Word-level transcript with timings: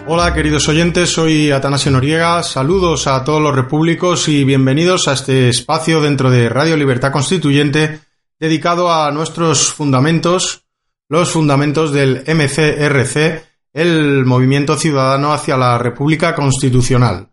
Hola 0.08 0.34
queridos 0.34 0.68
oyentes, 0.70 1.12
soy 1.12 1.52
Atanasio 1.52 1.92
Noriega, 1.92 2.42
saludos 2.44 3.08
a 3.08 3.24
todos 3.24 3.42
los 3.42 3.56
repúblicos 3.56 4.28
y 4.28 4.44
bienvenidos 4.44 5.08
a 5.08 5.14
este 5.14 5.50
espacio 5.50 6.02
dentro 6.02 6.30
de 6.30 6.50
Radio 6.50 6.78
Libertad 6.78 7.12
Constituyente 7.12 8.02
dedicado 8.40 8.92
a 8.92 9.12
nuestros 9.12 9.72
fundamentos, 9.72 10.66
los 11.10 11.32
fundamentos 11.32 11.92
del 11.94 12.24
MCRC, 12.28 13.44
el 13.74 14.26
movimiento 14.26 14.78
ciudadano 14.78 15.34
hacia 15.34 15.58
la 15.58 15.78
República 15.78 16.36
Constitucional. 16.36 17.31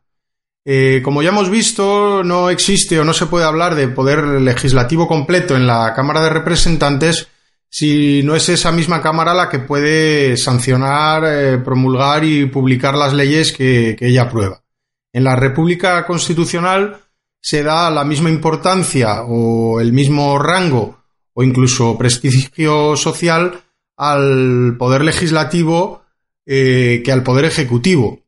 Eh, 0.71 1.01
como 1.03 1.23
ya 1.23 1.31
hemos 1.31 1.49
visto, 1.49 2.23
no 2.23 2.51
existe 2.51 3.01
o 3.01 3.05
no 3.05 3.15
se 3.15 3.24
puede 3.24 3.47
hablar 3.47 3.74
de 3.74 3.88
poder 3.88 4.23
legislativo 4.23 5.09
completo 5.09 5.57
en 5.57 5.66
la 5.66 5.95
Cámara 5.95 6.21
de 6.21 6.29
Representantes 6.29 7.29
si 7.71 8.23
no 8.23 8.37
es 8.37 8.51
esa 8.51 8.71
misma 8.71 9.01
Cámara 9.01 9.33
la 9.33 9.49
que 9.49 9.60
puede 9.60 10.37
sancionar, 10.37 11.25
eh, 11.25 11.57
promulgar 11.57 12.23
y 12.23 12.45
publicar 12.45 12.97
las 12.97 13.15
leyes 13.15 13.51
que, 13.51 13.97
ella 13.99 14.25
aprueba. 14.25 14.63
En 15.10 15.25
la 15.25 15.37
República 15.37 16.05
Constitucional 16.05 16.99
se 17.41 17.63
da 17.63 17.91
la 17.91 18.05
misma 18.05 18.29
importancia 18.29 19.23
o 19.23 19.80
el 19.80 19.95
mismo 19.95 20.38
rango 20.38 20.99
o 21.32 21.43
incluso 21.43 21.97
prestigio 21.97 22.95
social 22.95 23.63
al 23.97 24.77
poder 24.79 25.03
legislativo 25.03 26.03
eh, 26.45 27.01
que 27.03 27.10
al 27.10 27.23
poder 27.23 27.47
ejecutivo. 27.47 28.21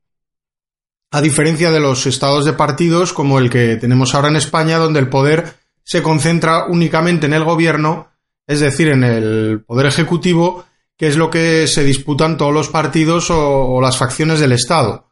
A 1.11 1.21
diferencia 1.21 1.71
de 1.71 1.81
los 1.81 2.07
estados 2.07 2.45
de 2.45 2.53
partidos 2.53 3.13
como 3.13 3.39
el 3.39 3.51
que 3.51 3.77
tenemos 3.77 4.15
ahora 4.15 4.29
en 4.29 4.37
España, 4.37 4.79
donde 4.79 5.01
el 5.01 5.09
poder 5.09 5.55
se 5.83 6.03
concentra 6.03 6.67
únicamente 6.67 7.27
en 7.27 7.33
el 7.33 7.45
gobierno, 7.45 8.09
es 8.47 8.61
decir, 8.61 8.89
en 8.89 9.03
el 9.03 9.65
poder 9.67 9.87
ejecutivo, 9.87 10.65
que 10.97 11.09
es 11.09 11.17
lo 11.17 11.31
que 11.31 11.67
se 11.67 11.83
disputan 11.83 12.37
todos 12.37 12.53
los 12.53 12.69
partidos 12.69 13.31
o, 13.31 13.81
las 13.81 13.97
facciones 13.97 14.39
del 14.39 14.53
Estado. 14.53 15.09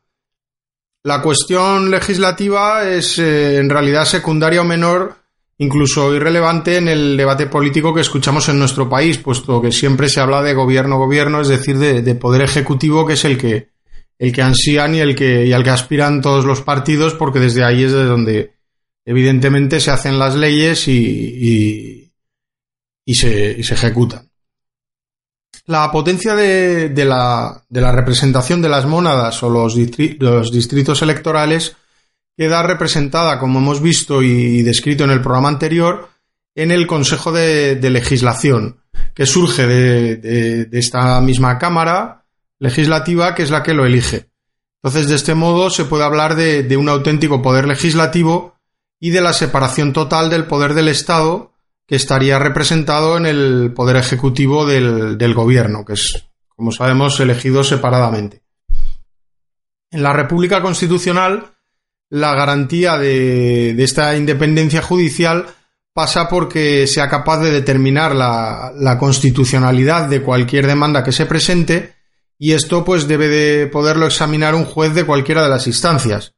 La 1.03 1.23
cuestión 1.23 1.91
legislativa 1.91 2.89
es 2.89 3.19
eh, 3.19 3.57
en 3.57 3.71
realidad 3.71 4.05
secundaria 4.05 4.61
o 4.61 4.65
menor 4.65 5.17
incluso 5.59 6.15
irrelevante 6.15 6.77
en 6.77 6.89
el 6.89 7.17
debate 7.17 7.47
político 7.47 7.93
que 7.93 8.01
escuchamos 8.01 8.49
en 8.49 8.59
nuestro 8.59 8.89
país, 8.89 9.19
puesto 9.19 9.61
que 9.61 9.73
siempre 9.73 10.09
se 10.09 10.21
habla 10.21 10.43
de 10.43 10.55
gobierno-gobierno, 10.55 11.41
es 11.41 11.49
decir, 11.49 11.79
de, 11.79 12.15
poder 12.15 12.43
ejecutivo, 12.43 13.05
que 13.05 13.15
es 13.15 13.25
el 13.25 13.37
que, 13.37 13.71
el 14.19 14.33
que 14.33 14.43
ansían 14.43 14.95
y 14.95 15.01
el 15.01 15.15
que, 15.15 15.47
y 15.47 15.53
al 15.53 15.63
que 15.63 15.71
aspiran 15.71 16.21
todos 16.21 16.45
los 16.45 16.63
partidos, 16.63 17.15
porque 17.15 17.39
desde 17.39 17.65
ahí 17.65 17.85
es 17.85 17.93
de 17.93 18.05
donde 18.05 18.55
evidentemente 19.05 19.81
se 19.81 19.91
hacen 19.91 20.19
las 20.19 20.35
leyes 20.35 20.89
y, 20.89 22.13
y, 23.05 23.15
se, 23.15 23.63
se, 23.63 23.75
ejecutan. 23.75 24.29
La 25.67 25.91
potencia 25.91 26.35
de, 26.35 26.91
de, 26.91 27.05
la, 27.05 27.65
de 27.69 27.81
la 27.81 27.93
representación 27.93 28.61
de 28.61 28.69
las 28.69 28.87
mónadas 28.87 29.43
o 29.43 29.49
los, 29.49 29.77
los 30.19 30.53
distritos 30.53 31.03
electorales 31.03 31.77
queda 32.37 32.63
representada, 32.63 33.39
como 33.39 33.59
hemos 33.59 33.83
visto 33.83 34.23
y 34.23 34.63
descrito 34.63 35.05
en 35.05 35.11
el 35.11 35.21
programa 35.21 35.49
anterior, 35.49 36.09
en 36.55 36.71
el 36.71 36.87
Consejo 36.87 37.33
de, 37.33 37.79
Legislación, 37.91 38.81
que 39.15 39.27
surge 39.27 39.67
de, 39.67 40.69
esta 40.73 41.21
misma 41.21 41.59
Cámara 41.59 42.25
legislativa, 42.59 43.35
que 43.35 43.43
es 43.43 43.51
la 43.51 43.63
que 43.63 43.75
lo 43.75 43.87
elige. 43.87 44.29
Entonces, 44.83 45.09
de 45.09 45.17
este 45.17 45.35
modo, 45.35 45.71
se 45.71 45.85
puede 45.85 46.05
hablar 46.05 46.37
de, 46.37 46.77
un 46.77 46.89
auténtico 46.89 47.43
poder 47.43 47.67
legislativo 47.67 48.57
y 49.01 49.11
de 49.11 49.21
la 49.21 49.33
separación 49.33 49.93
total 49.93 50.31
del 50.31 50.47
poder 50.47 50.75
del 50.75 50.89
Estado, 50.89 51.53
que 51.87 51.97
estaría 51.97 52.39
representado 52.39 53.17
en 53.17 53.27
el 53.27 53.73
poder 53.75 53.97
ejecutivo 53.97 54.67
del, 54.67 55.35
gobierno, 55.35 55.85
que 55.85 55.95
es, 55.95 56.29
como 56.49 56.71
sabemos, 56.71 57.19
elegido 57.19 57.65
separadamente. 57.65 58.43
En 59.91 60.03
la 60.03 60.13
República 60.13 60.61
Constitucional, 60.63 61.55
la 62.11 62.35
garantía 62.35 62.99
de, 62.99 63.71
esta 63.83 64.17
independencia 64.17 64.83
judicial 64.83 65.47
pasa 65.93 66.29
porque 66.29 66.87
sea 66.87 67.09
capaz 67.09 67.41
de 67.41 67.51
determinar 67.51 68.15
la, 68.15 68.97
constitucionalidad 69.01 70.09
de 70.09 70.23
cualquier 70.23 70.69
demanda 70.69 71.03
que 71.03 71.11
se 71.11 71.27
presente 71.27 71.98
y 72.39 72.53
esto 72.53 72.85
pues 72.85 73.09
debe 73.09 73.29
de 73.29 73.67
poderlo 73.67 74.07
examinar 74.07 74.55
un 74.55 74.65
juez 74.65 74.95
de 74.95 75.05
cualquiera 75.05 75.43
de 75.43 75.49
las 75.49 75.67
instancias, 75.67 76.35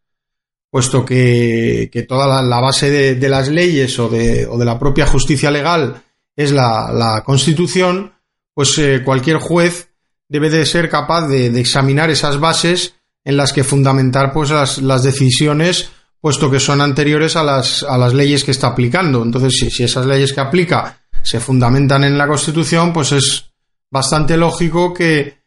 puesto 0.71 1.05
que, 1.05 1.91
toda 2.09 2.43
la, 2.43 2.61
base 2.61 2.91
de, 3.15 3.29
las 3.29 3.49
leyes 3.49 3.99
o 3.99 4.09
de, 4.09 4.47
o 4.47 4.57
de, 4.57 4.65
la 4.65 4.79
propia 4.79 5.07
justicia 5.07 5.51
legal 5.51 6.03
es 6.37 6.53
la, 6.53 7.23
Constitución, 7.25 8.15
pues 8.55 8.77
eh, 8.79 9.03
cualquier 9.05 9.39
juez 9.39 9.91
debe 10.29 10.49
de 10.49 10.65
ser 10.65 10.89
capaz 10.89 11.29
de 11.29 11.47
examinar 11.61 12.09
esas 12.09 12.39
bases 12.39 12.95
en 13.25 13.37
las 13.37 13.53
que 13.53 13.65
fundamentar 13.65 14.33
pues 14.33 14.51
las, 14.51 15.03
decisiones 15.03 15.91
puesto 16.21 16.51
que 16.51 16.61
son 16.61 16.81
anteriores 16.81 17.37
a 17.37 17.43
las, 17.43 17.83
a 17.83 17.97
las 17.97 18.13
leyes 18.13 18.45
que 18.45 18.51
está 18.51 18.69
aplicando. 18.69 19.23
Entonces, 19.23 19.73
si, 19.73 19.83
esas 19.83 20.07
leyes 20.07 20.33
que 20.33 20.41
aplica 20.41 21.01
se 21.23 21.41
fundamentan 21.41 22.05
en 22.05 22.19
la 22.19 22.29
Constitución, 22.29 22.93
pues 22.93 23.13
es 23.13 23.51
bastante 23.91 24.37
lógico 24.37 24.93
que 24.93 25.40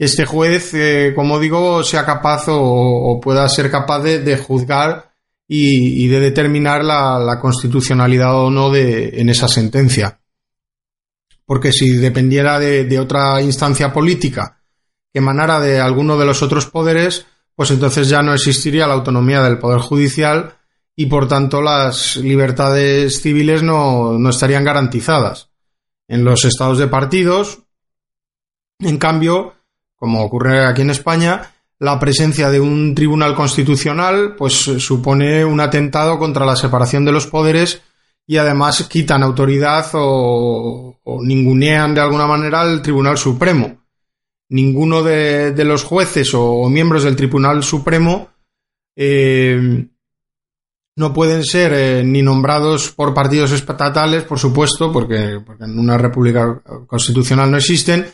este 0.00 0.24
juez, 0.24 0.72
eh, 0.72 1.12
como 1.14 1.38
digo, 1.38 1.84
sea 1.84 2.06
capaz 2.06 2.44
o, 2.48 3.20
pueda 3.22 3.46
ser 3.50 3.70
capaz 3.70 4.00
de, 4.00 4.36
juzgar 4.38 5.12
y, 5.46 6.08
de 6.08 6.20
determinar 6.20 6.82
la, 6.82 7.38
constitucionalidad 7.38 8.34
o 8.34 8.50
no 8.50 8.70
de, 8.70 9.20
en 9.20 9.28
esa 9.28 9.46
sentencia. 9.46 10.18
Porque 11.44 11.70
si 11.70 11.96
dependiera 11.96 12.58
de 12.58 12.98
otra 12.98 13.42
instancia 13.42 13.92
política 13.92 14.62
que 15.12 15.18
emanara 15.18 15.60
de 15.60 15.80
alguno 15.80 16.16
de 16.16 16.24
los 16.24 16.42
otros 16.42 16.64
poderes, 16.64 17.26
pues 17.54 17.70
entonces 17.70 18.08
ya 18.08 18.22
no 18.22 18.32
existiría 18.32 18.86
la 18.86 18.94
autonomía 18.94 19.42
del 19.42 19.58
Poder 19.58 19.80
Judicial 19.80 20.56
y 20.96 21.06
por 21.06 21.28
tanto 21.28 21.60
las 21.60 22.16
libertades 22.16 23.20
civiles 23.20 23.62
no, 23.62 24.18
no 24.18 24.30
estarían 24.30 24.64
garantizadas. 24.64 25.50
En 26.08 26.24
los 26.24 26.46
estados 26.46 26.78
de 26.78 26.88
partidos, 26.88 27.64
en 28.78 28.96
cambio, 28.96 29.59
como 30.00 30.24
ocurre 30.24 30.64
aquí 30.64 30.80
en 30.80 30.90
España, 30.90 31.52
la 31.78 32.00
presencia 32.00 32.50
de 32.50 32.58
un 32.58 32.94
tribunal 32.94 33.34
constitucional 33.34 34.34
pues 34.36 34.54
supone 34.54 35.44
un 35.44 35.60
atentado 35.60 36.18
contra 36.18 36.46
la 36.46 36.56
separación 36.56 37.04
de 37.04 37.12
los 37.12 37.26
poderes 37.26 37.82
y 38.26 38.38
además 38.38 38.88
quitan 38.88 39.22
autoridad 39.22 39.86
o, 39.92 40.98
ningunean 41.22 41.94
de 41.94 42.00
alguna 42.00 42.26
manera 42.26 42.62
al 42.62 42.80
Tribunal 42.80 43.18
Supremo. 43.18 43.78
Ninguno 44.48 45.02
de, 45.02 45.52
los 45.64 45.84
jueces 45.84 46.30
o, 46.32 46.66
miembros 46.70 47.04
del 47.04 47.16
Tribunal 47.16 47.62
Supremo 47.62 48.30
eh, 48.96 49.86
no 50.96 51.12
pueden 51.12 51.44
ser 51.44 51.72
eh, 51.74 52.04
ni 52.04 52.22
nombrados 52.22 52.90
por 52.90 53.12
partidos 53.12 53.52
estatales, 53.52 54.24
por 54.24 54.38
supuesto, 54.38 54.92
porque, 54.92 55.40
en 55.60 55.78
una 55.78 55.98
república 55.98 56.62
constitucional 56.86 57.50
no 57.50 57.58
existen, 57.58 58.06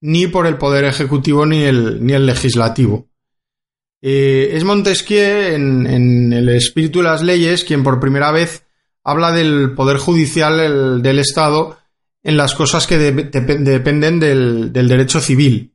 ni 0.00 0.26
por 0.26 0.46
el 0.46 0.58
Poder 0.58 0.84
Ejecutivo 0.84 1.46
ni 1.46 1.62
el, 1.62 2.04
ni 2.04 2.12
el 2.12 2.26
Legislativo. 2.26 3.08
Eh, 4.02 4.50
es 4.54 4.64
Montesquieu, 4.64 5.54
en, 5.54 6.32
el 6.32 6.48
espíritu 6.48 7.00
de 7.00 7.04
las 7.04 7.22
leyes, 7.22 7.64
quien 7.64 7.82
por 7.82 8.00
primera 8.00 8.30
vez 8.30 8.64
habla 9.04 9.32
del 9.32 9.74
Poder 9.74 9.98
Judicial 9.98 11.02
del 11.02 11.18
Estado 11.18 11.78
en 12.22 12.36
las 12.36 12.54
cosas 12.54 12.86
que 12.86 12.98
dependen 12.98 14.20
del, 14.20 14.72
derecho 14.72 15.20
civil 15.20 15.74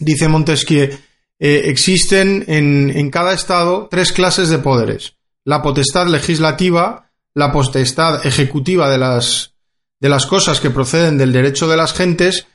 dice 0.00 0.28
Montesquieu, 0.28 0.90
eh, 1.38 1.62
existen 1.66 2.44
en, 2.48 3.10
cada 3.10 3.34
Estado 3.34 3.88
tres 3.90 4.12
clases 4.12 4.48
de 4.48 4.58
poderes. 4.58 5.16
La 5.44 5.62
potestad 5.62 6.06
legislativa, 6.08 7.10
la 7.34 7.52
potestad 7.52 8.26
ejecutiva 8.26 8.90
de 8.90 8.98
las, 8.98 9.54
de 10.00 10.08
las 10.08 10.26
cosas 10.26 10.60
que 10.60 10.70
proceden 10.70 11.18
del 11.18 11.32
derecho 11.32 11.68
de 11.68 11.76
las 11.76 11.92
gentes 11.92 12.46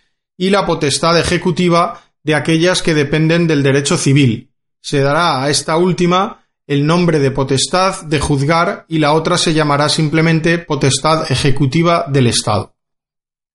y 0.41 0.49
la 0.49 0.65
potestad 0.65 1.19
ejecutiva 1.19 2.01
de 2.23 2.33
aquellas 2.33 2.81
que 2.81 2.95
dependen 2.95 3.45
del 3.45 3.61
derecho 3.61 3.95
civil. 3.95 4.49
Se 4.81 4.99
dará 4.99 5.43
a 5.43 5.51
esta 5.51 5.77
última 5.77 6.47
el 6.65 6.87
nombre 6.87 7.19
de 7.19 7.29
potestad 7.29 8.01
de 8.05 8.19
juzgar 8.19 8.85
y 8.87 8.97
la 8.97 9.13
otra 9.13 9.37
se 9.37 9.53
llamará 9.53 9.87
simplemente 9.87 10.57
potestad 10.57 11.31
ejecutiva 11.31 12.07
del 12.07 12.25
Estado. 12.25 12.73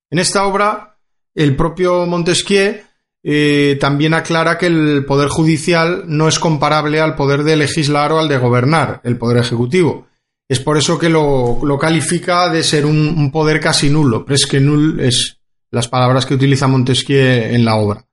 En 0.09 0.19
esta 0.19 0.45
obra, 0.45 0.97
el 1.35 1.57
propio 1.57 2.05
Montesquieu 2.05 2.77
eh, 3.21 3.77
también 3.81 4.13
aclara 4.13 4.57
que 4.57 4.67
el 4.67 5.03
poder 5.05 5.27
judicial 5.27 6.05
no 6.07 6.29
es 6.29 6.39
comparable 6.39 7.01
al 7.01 7.15
poder 7.15 7.43
de 7.43 7.57
legislar 7.57 8.13
o 8.13 8.19
al 8.19 8.29
de 8.29 8.37
gobernar, 8.37 9.01
el 9.03 9.17
poder 9.17 9.39
ejecutivo. 9.39 10.07
Es 10.47 10.61
por 10.61 10.77
eso 10.77 10.97
que 10.97 11.09
lo, 11.09 11.77
califica 11.77 12.49
de 12.49 12.63
ser 12.63 12.85
un, 12.85 13.29
poder 13.29 13.59
casi 13.59 13.89
nulo. 13.89 14.23
Presque 14.23 14.61
nul 14.61 15.01
es 15.01 15.36
las 15.71 15.87
palabras 15.87 16.25
que 16.25 16.33
utiliza 16.33 16.67
Montesquieu 16.67 17.53
en 17.53 17.65
la 17.65 17.75
obra. 17.75 18.05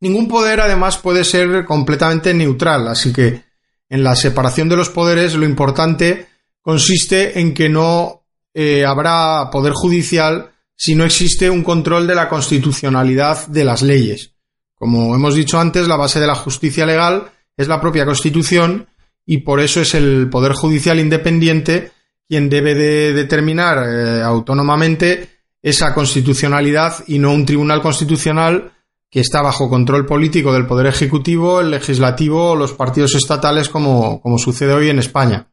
Ningún 0.00 0.28
poder, 0.28 0.60
además, 0.60 0.98
puede 0.98 1.24
ser 1.24 1.64
completamente 1.64 2.32
neutral, 2.32 2.88
así 2.88 3.12
que 3.12 3.42
en 3.88 4.04
la 4.04 4.14
separación 4.14 4.68
de 4.68 4.76
los 4.76 4.90
poderes 4.90 5.34
lo 5.34 5.44
importante 5.44 6.28
consiste 6.62 7.40
en 7.40 7.54
que 7.54 7.68
no 7.68 8.24
eh, 8.54 8.84
habrá 8.84 9.48
poder 9.50 9.72
judicial 9.72 10.50
si 10.76 10.94
no 10.94 11.04
existe 11.04 11.50
un 11.50 11.64
control 11.64 12.06
de 12.06 12.14
la 12.14 12.28
constitucionalidad 12.28 13.46
de 13.48 13.64
las 13.64 13.82
leyes. 13.82 14.34
Como 14.74 15.14
hemos 15.14 15.34
dicho 15.34 15.58
antes, 15.58 15.88
la 15.88 15.96
base 15.96 16.20
de 16.20 16.26
la 16.28 16.36
justicia 16.36 16.86
legal 16.86 17.30
es 17.56 17.66
la 17.66 17.80
propia 17.80 18.06
Constitución 18.06 18.86
y 19.26 19.38
por 19.38 19.58
eso 19.60 19.80
es 19.80 19.94
el 19.94 20.28
Poder 20.30 20.52
Judicial 20.52 21.00
independiente 21.00 21.90
quien 22.28 22.48
debe 22.48 22.74
de 22.74 23.12
determinar 23.12 23.78
eh, 23.88 24.22
autónomamente 24.22 25.37
esa 25.62 25.94
constitucionalidad 25.94 27.04
y 27.06 27.18
no 27.18 27.32
un 27.32 27.46
tribunal 27.46 27.82
constitucional 27.82 28.72
que 29.10 29.20
está 29.20 29.42
bajo 29.42 29.68
control 29.68 30.06
político 30.06 30.52
del 30.52 30.66
Poder 30.66 30.86
Ejecutivo, 30.86 31.60
el 31.60 31.70
Legislativo 31.70 32.50
o 32.50 32.56
los 32.56 32.74
partidos 32.74 33.14
estatales 33.14 33.68
como, 33.68 34.20
como 34.20 34.38
sucede 34.38 34.72
hoy 34.72 34.90
en 34.90 34.98
España. 34.98 35.48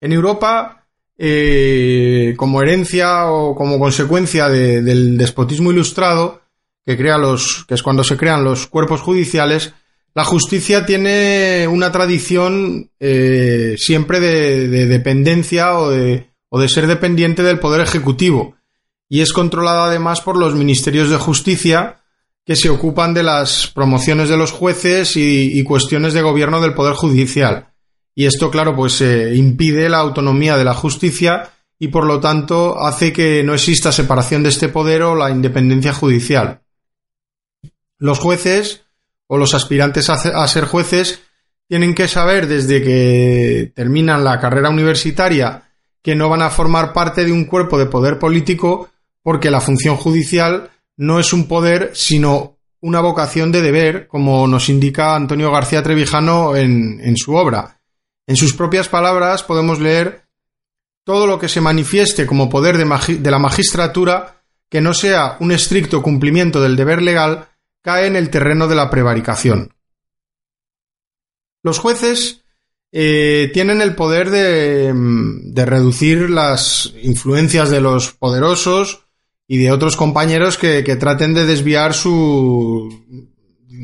En 0.00 0.12
Europa 0.12 0.86
eh, 1.18 2.34
como 2.36 2.60
herencia 2.60 3.30
o 3.30 3.54
como 3.54 3.78
consecuencia 3.78 4.48
del 4.48 5.16
despotismo 5.16 5.72
ilustrado, 5.72 6.42
que, 6.84 6.96
crea 6.96 7.16
los, 7.18 7.64
que 7.66 7.74
es 7.74 7.82
cuando 7.82 8.04
se 8.04 8.16
crean 8.16 8.44
los 8.44 8.66
cuerpos 8.66 9.00
judiciales, 9.00 9.72
la 10.14 10.24
justicia 10.24 10.86
tiene 10.86 11.66
una 11.68 11.90
tradición 11.90 12.90
eh, 13.00 13.76
siempre 13.78 14.20
de, 14.20 14.86
dependencia 14.86 15.78
o 15.78 15.90
de, 15.90 16.30
o 16.48 16.60
de 16.60 16.68
ser 16.68 16.86
dependiente 16.86 17.42
del 17.42 17.58
poder 17.58 17.80
ejecutivo 17.80 18.55
y 19.08 19.20
es 19.20 19.32
controlada 19.32 19.86
además 19.86 20.20
por 20.20 20.36
los 20.36 20.54
ministerios 20.54 21.10
de 21.10 21.16
justicia 21.16 22.02
que 22.44 22.56
se 22.56 22.70
ocupan 22.70 23.14
de 23.14 23.22
las 23.22 23.66
promociones 23.68 24.28
de 24.28 24.36
los 24.36 24.52
jueces 24.52 25.16
y 25.16 25.62
cuestiones 25.64 26.12
de 26.12 26.22
gobierno 26.22 26.60
del 26.60 26.74
poder 26.74 26.94
judicial. 26.94 27.72
Y 28.18 28.24
esto, 28.24 28.50
claro, 28.50 28.74
pues 28.74 29.02
eh, 29.02 29.34
impide 29.36 29.90
la 29.90 29.98
autonomía 29.98 30.56
de 30.56 30.64
la 30.64 30.72
justicia 30.72 31.50
y 31.78 31.88
por 31.88 32.06
lo 32.06 32.18
tanto 32.18 32.80
hace 32.80 33.12
que 33.12 33.44
no 33.44 33.52
exista 33.52 33.92
separación 33.92 34.42
de 34.42 34.48
este 34.48 34.70
poder 34.70 35.02
o 35.02 35.14
la 35.14 35.30
independencia 35.30 35.92
judicial. 35.92 36.62
Los 37.98 38.18
jueces 38.18 38.84
o 39.26 39.36
los 39.36 39.52
aspirantes 39.52 40.08
a 40.08 40.48
ser 40.48 40.64
jueces 40.64 41.20
tienen 41.68 41.94
que 41.94 42.08
saber 42.08 42.46
desde 42.46 42.82
que 42.82 43.72
terminan 43.74 44.24
la 44.24 44.40
carrera 44.40 44.70
universitaria 44.70 45.64
que 46.02 46.14
no 46.14 46.30
van 46.30 46.40
a 46.40 46.50
formar 46.50 46.94
parte 46.94 47.24
de 47.24 47.32
un 47.32 47.44
cuerpo 47.44 47.78
de 47.78 47.86
poder 47.86 48.18
político 48.18 48.88
porque 49.26 49.50
la 49.50 49.60
función 49.60 49.96
judicial 49.96 50.70
no 50.98 51.18
es 51.18 51.32
un 51.32 51.48
poder 51.48 51.90
sino 51.94 52.60
una 52.80 53.00
vocación 53.00 53.50
de 53.50 53.60
deber, 53.60 54.06
como 54.06 54.46
nos 54.46 54.68
indica 54.68 55.16
Antonio 55.16 55.50
García 55.50 55.82
Trevijano 55.82 56.54
en, 56.54 57.16
su 57.16 57.34
obra. 57.34 57.80
En 58.24 58.36
sus 58.36 58.54
propias 58.54 58.88
palabras 58.88 59.42
podemos 59.42 59.80
leer 59.80 60.28
todo 61.02 61.26
lo 61.26 61.40
que 61.40 61.48
se 61.48 61.60
manifieste 61.60 62.24
como 62.24 62.48
poder 62.48 62.78
de, 62.78 63.28
la 63.28 63.38
magistratura 63.40 64.44
que 64.68 64.80
no 64.80 64.94
sea 64.94 65.38
un 65.40 65.50
estricto 65.50 66.02
cumplimiento 66.02 66.62
del 66.62 66.76
deber 66.76 67.02
legal 67.02 67.48
cae 67.82 68.06
en 68.06 68.14
el 68.14 68.30
terreno 68.30 68.68
de 68.68 68.76
la 68.76 68.90
prevaricación. 68.90 69.74
Los 71.64 71.80
jueces 71.80 72.44
eh, 72.92 73.50
tienen 73.52 73.80
el 73.80 73.96
poder 73.96 74.30
de, 74.30 75.64
reducir 75.66 76.30
las 76.30 76.94
influencias 77.02 77.70
de 77.70 77.80
los 77.80 78.12
poderosos 78.12 79.02
y 79.48 79.58
de 79.58 79.70
otros 79.70 79.96
compañeros 79.96 80.58
que, 80.58 80.82
traten 80.96 81.34
de 81.34 81.46
desviar 81.46 81.94
su, 81.94 83.04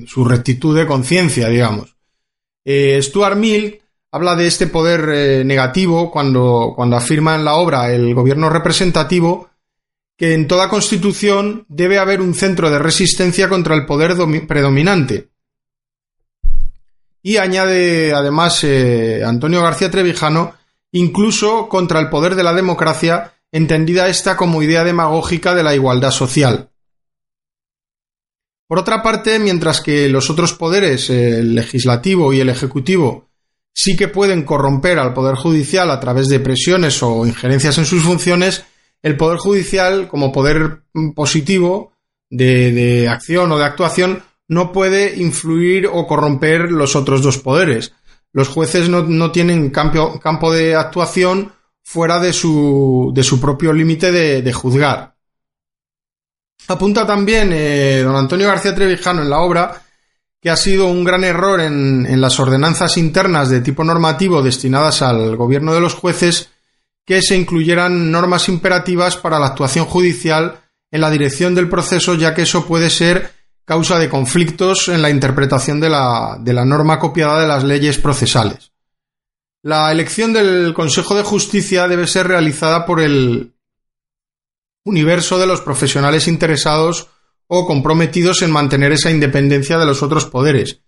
su 0.06 0.24
rectitud 0.24 0.76
de 0.76 0.86
conciencia, 0.86 1.48
digamos. 1.48 1.96
Eh, 2.64 3.00
Stuart 3.02 3.36
Mill 3.36 3.80
habla 4.10 4.36
de 4.36 4.46
este 4.46 4.66
poder 4.66 5.08
eh, 5.08 5.44
negativo 5.44 6.10
cuando, 6.10 6.72
cuando 6.76 6.96
afirma 6.96 7.34
en 7.34 7.44
la 7.44 7.54
obra 7.54 7.92
el 7.92 8.14
gobierno 8.14 8.50
representativo 8.50 9.50
que 10.16 10.34
en 10.34 10.46
toda 10.46 10.68
constitución 10.68 11.64
debe 11.68 11.98
haber 11.98 12.20
un 12.20 12.34
centro 12.34 12.70
de 12.70 12.78
resistencia 12.78 13.48
contra 13.48 13.74
el 13.74 13.86
poder 13.86 14.14
predominante. 14.46 15.30
Y 17.22 17.38
añade 17.38 18.12
además 18.12 18.62
eh, 18.64 19.22
Antonio 19.24 19.62
García 19.62 19.90
Trevijano, 19.90 20.54
incluso 20.92 21.68
contra 21.68 21.98
el 22.00 22.08
poder 22.08 22.34
de 22.34 22.42
la 22.42 22.52
democracia, 22.52 23.31
entendida 23.52 24.08
esta 24.08 24.36
como 24.36 24.62
idea 24.62 24.82
demagógica 24.82 25.54
de 25.54 25.62
la 25.62 25.74
igualdad 25.74 26.10
social. 26.10 26.70
Por 28.66 28.78
otra 28.78 29.02
parte, 29.02 29.38
mientras 29.38 29.82
que 29.82 30.08
los 30.08 30.30
otros 30.30 30.54
poderes, 30.54 31.10
el 31.10 31.54
legislativo 31.54 32.32
y 32.32 32.40
el 32.40 32.48
ejecutivo, 32.48 33.28
sí 33.74 33.96
que 33.96 34.08
pueden 34.08 34.44
corromper 34.44 34.98
al 34.98 35.12
Poder 35.12 35.36
Judicial 35.36 35.90
a 35.90 36.00
través 36.00 36.28
de 36.28 36.40
presiones 36.40 37.02
o 37.02 37.26
injerencias 37.26 37.76
en 37.76 37.84
sus 37.84 38.02
funciones, 38.02 38.64
el 39.02 39.16
Poder 39.16 39.38
Judicial, 39.38 40.08
como 40.08 40.32
poder 40.32 40.84
positivo 41.14 41.92
de, 42.30 43.08
acción 43.10 43.52
o 43.52 43.58
de 43.58 43.64
actuación, 43.64 44.22
no 44.48 44.72
puede 44.72 45.16
influir 45.16 45.86
o 45.86 46.06
corromper 46.06 46.70
los 46.70 46.96
otros 46.96 47.22
dos 47.22 47.38
poderes. 47.38 47.92
Los 48.32 48.48
jueces 48.48 48.88
no, 48.88 49.32
tienen 49.32 49.70
campo, 49.70 50.52
de 50.52 50.74
actuación 50.74 51.52
fuera 51.82 52.18
de 52.18 52.32
su, 52.32 53.12
de 53.14 53.22
su 53.22 53.40
propio 53.40 53.72
límite 53.72 54.12
de, 54.12 54.52
juzgar. 54.52 55.14
Apunta 56.68 57.06
también 57.06 57.50
eh, 57.52 58.02
don 58.02 58.16
Antonio 58.16 58.46
García 58.46 58.74
Trevijano 58.74 59.22
en 59.22 59.30
la 59.30 59.40
obra 59.40 59.82
que 60.42 60.50
ha 60.50 60.56
sido 60.56 60.88
un 60.88 61.04
gran 61.04 61.22
error 61.22 61.60
en, 61.60 62.20
las 62.20 62.40
ordenanzas 62.40 62.96
internas 62.96 63.48
de 63.48 63.60
tipo 63.60 63.84
normativo 63.84 64.42
destinadas 64.42 65.00
al 65.00 65.36
gobierno 65.36 65.72
de 65.72 65.80
los 65.80 65.94
jueces 65.94 66.50
que 67.04 67.22
se 67.22 67.36
incluyeran 67.36 68.10
normas 68.10 68.48
imperativas 68.48 69.16
para 69.16 69.38
la 69.38 69.46
actuación 69.46 69.86
judicial 69.86 70.58
en 70.90 71.00
la 71.00 71.10
dirección 71.10 71.54
del 71.54 71.68
proceso, 71.68 72.14
ya 72.14 72.34
que 72.34 72.42
eso 72.42 72.66
puede 72.66 72.90
ser 72.90 73.32
causa 73.64 74.00
de 74.00 74.08
conflictos 74.08 74.88
en 74.88 75.00
la 75.00 75.10
interpretación 75.10 75.78
de 75.78 75.90
la, 75.90 76.36
de 76.40 76.52
la 76.52 76.64
norma 76.64 76.98
copiada 76.98 77.40
de 77.40 77.46
las 77.46 77.62
leyes 77.62 77.98
procesales. 77.98 78.71
La 79.62 79.92
elección 79.92 80.32
del 80.32 80.74
Consejo 80.74 81.14
de 81.14 81.22
Justicia 81.22 81.86
debe 81.86 82.08
ser 82.08 82.26
realizada 82.26 82.84
por 82.84 83.00
el 83.00 83.54
universo 84.84 85.38
de 85.38 85.46
los 85.46 85.60
profesionales 85.60 86.26
interesados 86.26 87.08
o 87.46 87.64
comprometidos 87.64 88.42
en 88.42 88.50
mantener 88.50 88.90
esa 88.90 89.10
independencia 89.10 89.78
de 89.78 89.86
los 89.86 90.02
otros 90.02 90.26
poderes, 90.26 90.80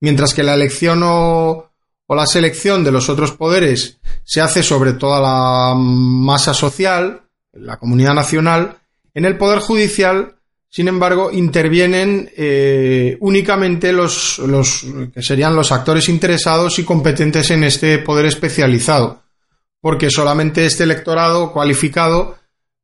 mientras 0.00 0.34
que 0.34 0.42
la 0.42 0.54
elección 0.54 1.00
o, 1.04 1.70
la 2.08 2.26
selección 2.26 2.84
de 2.84 2.92
los 2.92 3.08
otros 3.08 3.32
poderes 3.32 3.98
se 4.24 4.42
hace 4.42 4.62
sobre 4.62 4.92
toda 4.92 5.20
la 5.20 5.74
masa 5.74 6.52
social, 6.52 7.22
la 7.52 7.78
comunidad 7.78 8.14
nacional, 8.14 8.78
en 9.14 9.24
el 9.24 9.38
Poder 9.38 9.60
Judicial, 9.60 10.37
sin 10.70 10.88
embargo, 10.88 11.30
intervienen 11.32 12.30
eh, 12.36 13.16
únicamente 13.20 13.92
los, 13.92 14.38
los 14.38 14.84
que 15.14 15.22
serían 15.22 15.54
los 15.56 15.72
actores 15.72 16.08
interesados 16.08 16.78
y 16.78 16.84
competentes 16.84 17.50
en 17.50 17.64
este 17.64 17.98
poder 17.98 18.26
especializado, 18.26 19.22
porque 19.80 20.10
solamente 20.10 20.66
este 20.66 20.84
electorado 20.84 21.52
cualificado 21.52 22.38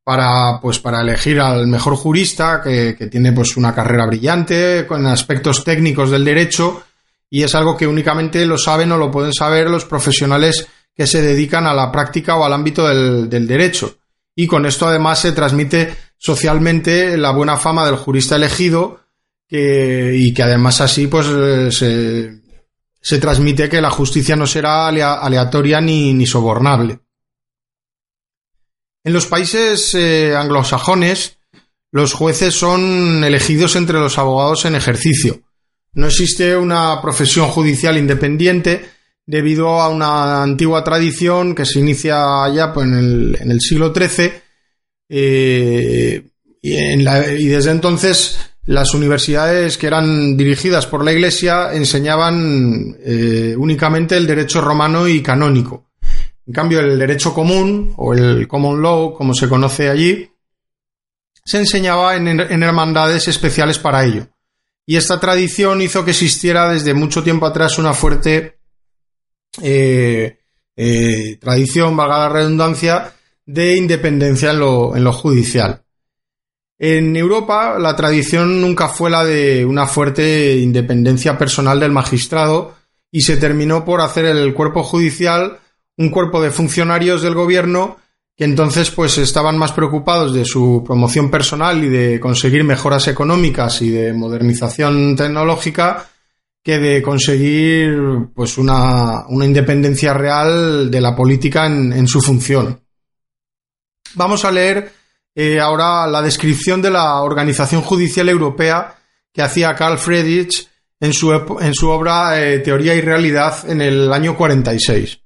para, 0.05 0.61
pues, 0.61 0.79
para 0.79 1.01
elegir 1.01 1.41
al 1.41 1.67
mejor 1.67 1.97
jurista 1.97 2.61
que, 2.63 2.95
tiene 3.11 3.33
pues 3.33 3.57
una 3.57 3.75
carrera 3.75 4.07
brillante 4.07 4.87
con 4.87 5.07
aspectos 5.07 5.65
técnicos 5.65 6.11
del 6.11 6.25
derecho 6.25 6.85
y 7.31 7.43
es 7.43 7.55
algo 7.55 7.77
que 7.77 7.87
únicamente 7.87 8.45
lo 8.45 8.59
saben 8.59 8.93
o 8.93 8.99
lo 8.99 9.11
pueden 9.11 9.33
saber 9.33 9.69
los 9.69 9.87
profesionales 9.87 10.69
que 10.95 11.07
se 11.07 11.23
dedican 11.23 11.67
a 11.67 11.75
la 11.75 11.91
práctica 11.91 12.37
o 12.37 12.45
al 12.45 12.53
ámbito 12.53 12.87
del, 12.87 13.49
derecho. 13.49 13.97
Y 14.37 14.47
con 14.47 14.67
esto 14.67 14.87
además 14.87 15.21
se 15.21 15.33
transmite 15.33 15.97
socialmente 16.25 17.19
la 17.19 17.33
buena 17.33 17.59
fama 17.59 17.85
del 17.85 17.97
jurista 17.97 18.37
elegido 18.37 19.01
y 19.51 20.33
que 20.33 20.43
además 20.43 20.81
así 20.81 21.07
pues 21.07 21.27
se, 21.77 22.41
se 22.99 23.19
transmite 23.19 23.69
que 23.69 23.83
la 23.83 23.91
justicia 23.91 24.35
no 24.35 24.47
será 24.47 24.89
aleatoria 24.89 25.83
ni, 25.83 26.15
ni 26.15 26.27
sobornable. 26.27 27.01
En 29.05 29.13
los 29.13 29.27
países 29.27 29.95
eh, 29.95 30.35
anglosajones, 30.35 31.37
los 31.93 32.15
jueces 32.15 32.55
son 32.55 33.23
elegidos 33.23 33.77
entre 33.77 33.99
los 33.99 34.17
abogados 34.17 34.65
en 34.65 34.77
ejercicio. 34.77 35.43
No 35.93 36.07
existe 36.07 36.57
una 36.57 37.03
profesión 37.03 37.49
judicial 37.49 37.99
independiente 37.99 38.89
debido 39.27 39.83
a 39.83 39.91
una 39.91 40.43
antigua 40.43 40.83
tradición 40.83 41.55
que 41.55 41.67
se 41.67 41.81
inicia 41.81 42.49
ya 42.55 42.73
pues, 42.73 42.87
en, 42.87 43.37
el, 43.39 43.61
siglo 43.61 43.93
XIII 43.95 44.33
eh, 45.09 46.23
y, 46.63 47.47
desde 47.47 47.71
entonces 47.71 48.39
las 48.65 48.95
universidades 48.95 49.77
que 49.77 49.87
eran 49.87 50.37
dirigidas 50.37 50.87
por 50.87 51.05
la 51.05 51.13
Iglesia 51.13 51.75
enseñaban 51.75 52.97
eh, 53.05 53.55
únicamente 53.59 54.17
el 54.17 54.27
derecho 54.27 54.61
romano 54.63 55.07
y 55.07 55.23
canónico. 55.23 55.91
En 56.47 56.53
cambio, 56.53 56.81
el 56.81 56.99
derecho 56.99 57.33
común 57.33 57.95
o 57.97 58.15
el 58.15 58.47
common 58.49 58.83
law, 58.83 59.15
como 59.15 59.35
se 59.35 59.49
conoce 59.49 59.89
allí, 59.89 60.31
se 61.45 61.59
enseñaba 61.59 62.17
en, 62.17 62.41
hermandades 62.63 63.29
especiales 63.29 63.79
para 63.79 64.05
ello. 64.05 64.29
Y 64.87 64.97
esta 64.97 65.21
tradición 65.21 65.81
hizo 65.83 66.05
que 66.05 66.11
existiera 66.11 66.71
desde 66.71 66.95
mucho 66.95 67.23
tiempo 67.23 67.47
atrás 67.47 67.79
una 67.79 67.95
fuerte 67.95 68.59
eh, 69.63 70.39
eh, 70.77 71.37
tradición, 71.41 71.97
valga 71.97 72.19
la 72.19 72.29
redundancia, 72.29 73.13
de 73.47 73.77
independencia 73.77 74.51
en 74.51 74.59
lo, 74.61 75.13
judicial. 75.13 75.83
En 76.79 77.17
Europa 77.17 77.79
la 77.79 77.95
tradición 77.95 78.61
nunca 78.61 78.89
fue 78.89 79.11
la 79.11 79.25
de 79.25 79.65
una 79.65 79.87
fuerte 79.87 80.57
independencia 80.57 81.39
personal 81.39 81.79
del 81.79 81.93
magistrado 81.93 82.75
y 83.11 83.21
se 83.21 83.37
terminó 83.37 83.85
por 83.85 84.01
hacer 84.01 84.25
el 84.25 84.55
cuerpo 84.55 84.83
judicial 84.83 85.61
un 85.97 86.11
cuerpo 86.11 86.43
de 86.43 86.51
funcionarios 86.51 87.23
del 87.23 87.35
gobierno 87.35 87.99
que 88.37 88.45
entonces 88.45 88.91
pues 88.91 89.17
estaban 89.19 89.57
más 89.57 89.73
preocupados 89.73 90.35
de 90.35 90.45
su 90.45 90.83
promoción 90.85 91.31
personal 91.31 91.85
y 91.85 91.89
de 91.89 92.19
conseguir 92.19 92.65
mejoras 92.65 93.07
económicas 93.07 93.81
y 93.81 93.91
de 93.91 94.13
modernización 94.13 95.15
tecnológica 95.15 96.09
que 96.65 96.79
de 96.79 97.03
conseguir 97.03 97.95
pues 98.35 98.57
una, 98.57 99.27
independencia 99.29 100.15
real 100.15 100.91
de 100.91 101.01
la 101.01 101.15
política 101.15 101.67
en, 101.67 102.09
su 102.09 102.23
función. 102.23 102.81
Vamos 104.15 104.45
a 104.45 104.51
leer 104.51 104.93
eh, 105.35 105.61
ahora 105.61 106.07
la 106.07 106.23
descripción 106.23 106.81
de 106.81 106.91
la 106.91 107.21
Organización 107.23 107.83
Judicial 107.83 108.29
Europea 108.29 108.97
que 109.33 109.43
hacía 109.43 109.75
Carl 109.75 109.99
Friedrich 109.99 110.69
en 111.01 111.13
su, 111.13 111.29
obra 111.89 112.41
eh, 112.41 112.61
Teoría 112.61 112.95
y 112.95 113.01
Realidad 113.01 113.69
en 113.69 113.81
el 113.81 114.13
año 114.13 114.37
46. 114.37 115.21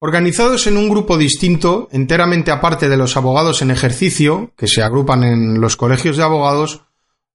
Organizados 0.00 0.66
en 0.66 0.76
un 0.76 0.88
grupo 0.88 1.16
distinto, 1.16 1.88
enteramente 1.92 2.50
aparte 2.50 2.88
de 2.88 2.96
los 2.96 3.16
abogados 3.16 3.62
en 3.62 3.70
ejercicio, 3.70 4.52
que 4.56 4.66
se 4.66 4.82
agrupan 4.82 5.22
en 5.22 5.60
los 5.60 5.76
colegios 5.76 6.16
de 6.16 6.24
abogados, 6.24 6.80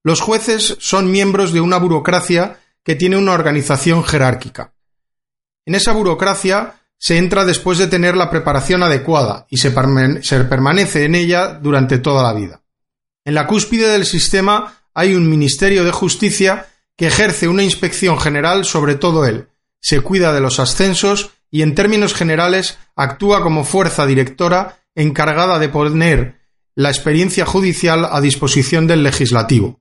los 0.03 0.19
jueces 0.19 0.75
son 0.79 1.09
miembros 1.11 1.53
de 1.53 1.61
una 1.61 1.77
burocracia 1.77 2.59
que 2.83 2.95
tiene 2.95 3.15
una 3.15 3.33
organización 3.33 4.03
jerárquica. 4.03 4.73
En 5.65 5.75
esa 5.75 5.93
burocracia 5.93 6.76
se 6.99 7.17
entra 7.17 7.45
después 7.45 7.77
de 7.77 7.87
tener 7.87 8.17
la 8.17 8.29
preparación 8.29 8.83
adecuada 8.83 9.45
y 9.49 9.57
se, 9.57 9.71
permanece 9.71 11.05
en 11.05 11.15
ella 11.15 11.53
durante 11.53 11.99
toda 11.99 12.23
la 12.23 12.33
vida. 12.33 12.61
En 13.23 13.35
la 13.35 13.47
cúspide 13.47 13.87
del 13.89 14.05
sistema 14.05 14.73
hay 14.93 15.13
un 15.13 15.29
Ministerio 15.29 15.83
de 15.83 15.91
Justicia 15.91 16.67
que 16.95 17.07
ejerce 17.07 17.47
una 17.47 17.63
inspección 17.63 18.19
general 18.19 18.65
sobre 18.65 18.95
todo 18.95 19.25
él, 19.25 19.47
se 19.79 20.01
cuida 20.01 20.33
de 20.33 20.41
los 20.41 20.59
ascensos 20.59 21.31
y 21.51 21.61
en 21.61 21.75
términos 21.75 22.13
generales 22.13 22.77
actúa 22.95 23.41
como 23.41 23.63
fuerza 23.63 24.05
directora 24.05 24.79
encargada 24.95 25.59
de 25.59 25.69
poner 25.69 26.39
la 26.75 26.89
experiencia 26.89 27.45
judicial 27.45 28.07
a 28.11 28.19
disposición 28.21 28.87
del 28.87 29.03
legislativo. 29.03 29.79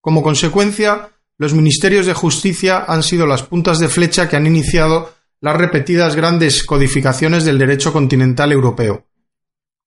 Como 0.00 0.22
consecuencia, 0.22 1.10
los 1.38 1.54
ministerios 1.54 2.06
de 2.06 2.14
justicia 2.14 2.84
han 2.86 3.02
sido 3.02 3.26
las 3.26 3.42
puntas 3.42 3.78
de 3.78 3.88
flecha 3.88 4.28
que 4.28 4.36
han 4.36 4.46
iniciado 4.46 5.12
las 5.42 5.56
repetidas 5.56 6.14
grandes 6.14 6.62
codificaciones 6.62 7.44
del 7.44 7.58
derecho 7.58 7.92
continental 7.92 8.52
europeo. 8.52 9.06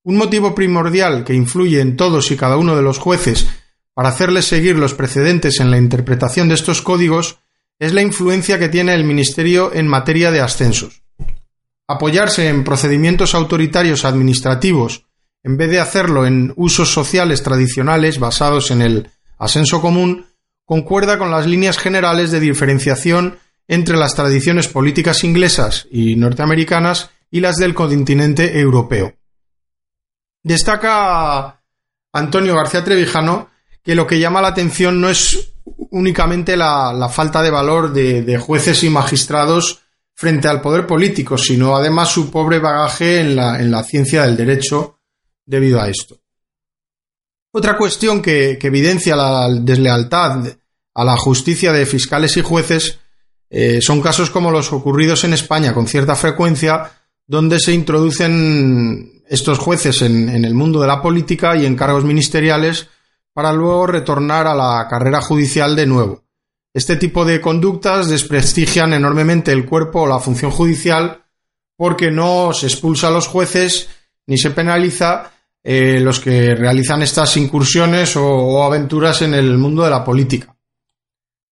Un 0.04 0.18
motivo 0.18 0.54
primordial 0.54 1.24
que 1.24 1.34
influye 1.34 1.80
en 1.80 1.96
todos 1.96 2.30
y 2.30 2.36
cada 2.36 2.58
uno 2.58 2.76
de 2.76 2.84
los 2.84 3.00
jueces 3.00 3.48
para 3.94 4.10
hacerles 4.10 4.46
seguir 4.46 4.78
los 4.78 4.94
precedentes 4.94 5.62
en 5.62 5.72
la 5.72 5.78
interpretación 5.78 6.50
de 6.50 6.56
estos 6.56 6.82
códigos 6.82 7.40
es 7.80 7.94
la 7.94 8.02
influencia 8.02 8.60
que 8.60 8.68
tiene 8.68 8.94
el 8.94 9.06
Ministerio 9.06 9.74
en 9.74 9.88
materia 9.88 10.30
de 10.30 10.42
ascensos. 10.42 11.04
Apoyarse 11.88 12.50
en 12.50 12.66
procedimientos 12.66 13.34
autoritarios 13.34 14.04
administrativos 14.04 15.06
en 15.42 15.56
vez 15.56 15.70
de 15.70 15.80
hacerlo 15.80 16.26
en 16.26 16.52
usos 16.58 16.92
sociales 16.92 17.44
tradicionales 17.44 18.20
basados 18.20 18.72
en 18.72 18.82
el 18.82 19.10
ascenso 19.38 19.80
común, 19.80 20.26
concuerda 20.66 21.18
con 21.18 21.32
las 21.32 21.46
líneas 21.46 21.78
generales 21.78 22.32
de 22.32 22.42
diferenciación 22.42 23.38
entre 23.68 23.98
las 23.98 24.16
tradiciones 24.16 24.68
políticas 24.68 25.24
inglesas 25.24 25.88
y 25.92 26.16
norteamericanas 26.16 27.10
y 27.32 27.40
las 27.40 27.56
del 27.56 27.74
continente 27.74 28.60
europeo. 28.60 29.14
Destaca 30.44 31.62
Antonio 32.14 32.56
García 32.56 32.84
Trevijano 32.84 33.50
que 33.84 33.96
lo 33.96 34.08
que 34.08 34.20
llama 34.20 34.42
la 34.42 34.50
atención 34.50 35.00
no 35.00 35.10
es 35.10 35.54
únicamente 35.92 36.58
la, 36.58 37.10
falta 37.12 37.42
de 37.42 37.52
valor 37.52 37.94
de, 37.94 38.38
jueces 38.38 38.84
y 38.84 38.90
magistrados 38.90 39.82
frente 40.14 40.48
al 40.48 40.62
poder 40.62 40.88
político, 40.88 41.38
sino 41.38 41.76
además 41.76 42.10
su 42.10 42.32
pobre 42.32 42.60
bagaje 42.60 43.22
en 43.22 43.36
la, 43.36 43.84
ciencia 43.84 44.24
del 44.24 44.38
derecho 44.38 45.00
debido 45.46 45.80
a 45.80 45.90
esto. 45.90 46.18
Otra 47.52 47.78
cuestión 47.78 48.22
que, 48.22 48.58
evidencia 48.62 49.16
la 49.16 49.48
deslealtad 49.50 50.46
a 50.94 51.04
la 51.04 51.18
justicia 51.18 51.72
de 51.72 51.86
fiscales 51.86 52.36
y 52.38 52.42
jueces 52.42 53.00
eh, 53.50 53.80
son 53.82 54.02
casos 54.02 54.30
como 54.30 54.52
los 54.52 54.72
ocurridos 54.74 55.24
en 55.24 55.34
España 55.34 55.74
con 55.74 55.88
cierta 55.88 56.16
frecuencia, 56.16 56.92
donde 57.28 57.60
se 57.60 57.74
introducen 57.74 59.24
estos 59.28 59.58
jueces 59.58 60.02
en 60.04 60.46
el 60.46 60.54
mundo 60.54 60.80
de 60.80 60.88
la 60.88 61.02
política 61.02 61.56
y 61.56 61.66
en 61.66 61.76
cargos 61.76 62.04
ministeriales 62.04 62.90
para 63.34 63.52
luego 63.52 63.88
retornar 63.88 64.48
a 64.48 64.56
la 64.56 64.88
carrera 64.88 65.22
judicial 65.22 65.76
de 65.76 65.88
nuevo. 65.88 66.24
Este 66.74 66.98
tipo 66.98 67.26
de 67.26 67.42
conductas 67.42 68.10
desprestigian 68.10 68.94
enormemente 68.94 69.52
el 69.52 69.66
cuerpo 69.66 70.02
o 70.02 70.08
la 70.08 70.20
función 70.20 70.52
judicial 70.52 71.24
porque 71.76 72.12
no 72.12 72.54
se 72.54 72.68
expulsa 72.68 73.08
a 73.08 73.12
los 73.12 73.28
jueces 73.28 73.90
ni 74.28 74.38
se 74.38 74.52
penaliza 74.52 75.32
eh, 75.64 76.00
los 76.00 76.20
que 76.20 76.56
realizan 76.56 77.02
estas 77.02 77.36
incursiones 77.38 78.16
o, 78.16 78.64
aventuras 78.64 79.22
en 79.22 79.34
el 79.34 79.58
mundo 79.58 79.84
de 79.84 79.90
la 79.90 80.04
política. 80.04 80.55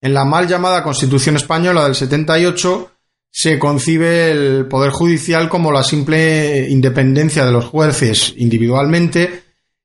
En 0.04 0.12
la 0.12 0.26
mal 0.26 0.46
llamada 0.46 0.82
Constitución 0.82 1.36
Española 1.36 1.84
del 1.84 1.94
78 1.94 2.92
se 3.30 3.58
concibe 3.58 4.30
el 4.32 4.66
Poder 4.66 4.90
Judicial 4.90 5.48
como 5.48 5.72
la 5.72 5.82
simple 5.82 6.68
independencia 6.68 7.46
de 7.46 7.52
los 7.52 7.64
jueces 7.64 8.34
individualmente 8.36 9.44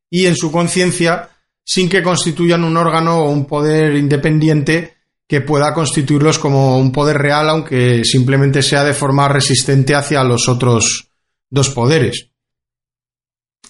y 0.10 0.26
en 0.26 0.36
su 0.36 0.52
conciencia 0.52 1.30
sin 1.64 1.88
que 1.88 2.04
constituyan 2.04 2.66
un 2.66 2.76
órgano 2.76 3.20
o 3.20 3.30
un 3.30 3.46
poder 3.46 3.96
independiente 3.96 4.98
que 5.26 5.40
pueda 5.40 5.74
constituirlos 5.74 6.38
como 6.38 6.78
un 6.78 6.92
poder 6.92 7.18
real, 7.18 7.48
aunque 7.48 8.04
simplemente 8.04 8.62
sea 8.62 8.84
de 8.84 8.94
forma 8.94 9.30
resistente 9.30 9.96
hacia 9.96 10.22
los 10.26 10.50
otros 10.50 11.12
dos 11.50 11.70
poderes. 11.70 12.28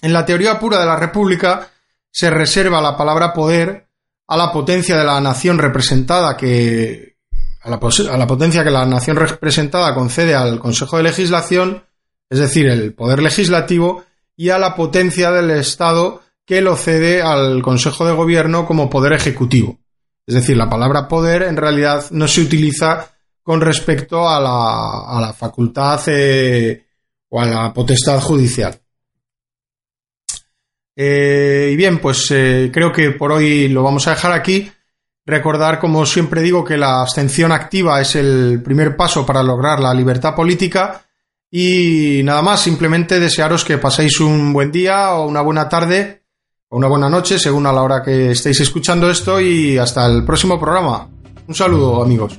En 0.02 0.12
la 0.12 0.26
teoría 0.26 0.58
pura 0.58 0.80
de 0.80 0.86
la 0.86 0.96
República 0.96 1.70
se 2.10 2.28
reserva 2.28 2.82
la 2.82 2.96
palabra 2.96 3.32
poder 3.32 3.86
a 4.30 4.36
la 4.36 4.52
potencia 4.52 4.96
de 4.96 5.02
la 5.02 5.20
nación 5.20 5.58
representada 5.58 6.36
que 6.36 7.16
a 7.62 7.68
la, 7.68 7.80
potencia 7.80 8.62
que 8.62 8.70
la 8.70 8.86
nación 8.86 9.16
representada 9.16 9.92
concede 9.92 10.36
al 10.36 10.60
Consejo 10.60 10.96
de 10.96 11.02
Legislación, 11.02 11.82
es 12.30 12.38
decir, 12.38 12.68
el 12.68 12.94
poder 12.94 13.22
legislativo, 13.22 14.04
y 14.36 14.50
a 14.50 14.58
la 14.60 14.76
potencia 14.76 15.32
del 15.32 15.50
Estado 15.50 16.22
que 16.46 16.60
lo 16.60 16.76
cede 16.76 17.22
al 17.22 17.60
Consejo 17.60 18.06
de 18.06 18.12
Gobierno 18.12 18.66
como 18.66 18.88
poder 18.88 19.14
ejecutivo. 19.14 19.80
Es 20.24 20.36
decir, 20.36 20.56
la 20.56 20.70
palabra 20.70 21.08
poder 21.08 21.42
en 21.42 21.56
realidad 21.56 22.04
no 22.12 22.28
se 22.28 22.40
utiliza 22.40 23.10
con 23.42 23.60
respecto 23.60 24.28
a 24.28 24.40
la, 24.40 25.32
facultad 25.32 26.00
eh, 26.06 26.86
o 27.30 27.40
a 27.40 27.46
la 27.46 27.72
potestad 27.72 28.20
judicial. 28.20 28.79
Eh, 31.02 31.70
y 31.72 31.76
bien, 31.76 31.98
pues 31.98 32.26
eh, 32.30 32.70
creo 32.72 32.92
que 32.92 33.12
por 33.12 33.32
hoy 33.32 33.68
lo 33.68 33.82
vamos 33.82 34.06
a 34.06 34.10
dejar 34.10 34.32
aquí. 34.32 34.70
Recordar, 35.24 35.78
como 35.78 36.04
siempre 36.04 36.42
digo, 36.42 36.64
que 36.64 36.76
la 36.76 37.00
abstención 37.00 37.52
activa 37.52 38.00
es 38.00 38.16
el 38.16 38.60
primer 38.62 38.96
paso 38.96 39.24
para 39.24 39.42
lograr 39.42 39.80
la 39.80 39.94
libertad 39.94 40.34
política. 40.34 41.02
Y 41.50 42.20
nada 42.24 42.42
más, 42.42 42.60
simplemente 42.60 43.18
desearos 43.18 43.64
que 43.64 43.78
paséis 43.78 44.20
un 44.20 44.52
buen 44.52 44.70
día 44.70 45.14
o 45.14 45.26
una 45.26 45.40
buena 45.40 45.68
tarde 45.68 46.20
una 46.70 46.86
buena 46.86 47.08
noche 47.08 47.38
según 47.38 47.66
a 47.66 47.72
la 47.72 47.82
hora 47.82 48.02
que 48.02 48.30
estéis 48.30 48.60
escuchando 48.60 49.10
esto 49.10 49.40
y 49.40 49.76
hasta 49.76 50.06
el 50.06 50.24
próximo 50.24 50.58
programa. 50.58 51.08
Un 51.46 51.54
saludo 51.54 52.02
amigos. 52.02 52.38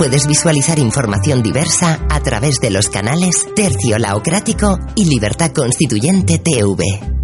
puedes 0.00 0.26
visualizar 0.26 0.78
información 0.78 1.42
diversa 1.42 2.06
a 2.08 2.22
través 2.22 2.58
de 2.58 2.70
los 2.70 2.88
canales 2.88 3.46
Tercio 3.54 3.98
Laocrático 3.98 4.78
y 4.96 5.04
Libertad 5.04 5.52
Constituyente 5.52 6.38
TV. 6.38 7.19